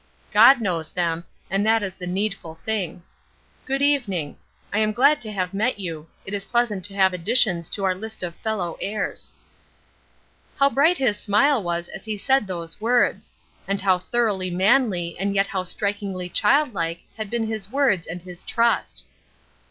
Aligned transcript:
God 0.31 0.61
knows 0.61 0.91
them, 0.91 1.25
and 1.47 1.63
that 1.63 1.83
is 1.83 1.93
the 1.95 2.07
needful 2.07 2.55
thing. 2.65 3.03
Good 3.65 3.83
evening. 3.83 4.35
I 4.73 4.79
am 4.79 4.93
glad 4.93 5.21
to 5.21 5.31
have 5.31 5.53
met 5.53 5.77
you. 5.77 6.07
It 6.25 6.33
is 6.33 6.43
pleasant 6.45 6.83
to 6.85 6.95
have 6.95 7.13
additions 7.13 7.69
to 7.69 7.83
our 7.83 7.93
list 7.93 8.23
of 8.23 8.33
fellow 8.37 8.79
heirs." 8.81 9.31
How 10.57 10.71
bright 10.71 10.97
his 10.97 11.19
smile 11.19 11.61
was 11.61 11.87
as 11.87 12.03
he 12.05 12.17
said 12.17 12.47
those 12.47 12.81
words! 12.81 13.31
And 13.67 13.79
how 13.81 13.99
thoroughly 13.99 14.49
manly 14.49 15.15
and 15.19 15.35
yet 15.35 15.45
how 15.45 15.63
strikingly 15.63 16.29
childlike 16.29 17.01
had 17.15 17.29
been 17.29 17.45
his 17.45 17.71
words 17.71 18.07
and 18.07 18.23
his 18.23 18.43
trust! 18.43 19.05